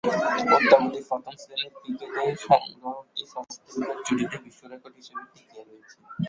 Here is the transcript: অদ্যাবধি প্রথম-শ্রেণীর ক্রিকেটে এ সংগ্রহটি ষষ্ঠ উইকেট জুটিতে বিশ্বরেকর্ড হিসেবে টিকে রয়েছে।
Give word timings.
অদ্যাবধি 0.55 1.01
প্রথম-শ্রেণীর 1.09 1.73
ক্রিকেটে 1.77 2.21
এ 2.23 2.33
সংগ্রহটি 2.45 3.23
ষষ্ঠ 3.31 3.61
উইকেট 3.71 3.99
জুটিতে 4.07 4.37
বিশ্বরেকর্ড 4.45 4.95
হিসেবে 4.99 5.23
টিকে 5.33 5.59
রয়েছে। 5.67 5.97